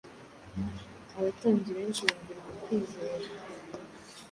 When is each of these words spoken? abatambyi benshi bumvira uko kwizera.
abatambyi 1.17 1.71
benshi 1.77 2.01
bumvira 2.05 2.39
uko 2.49 2.53
kwizera. 2.63 3.27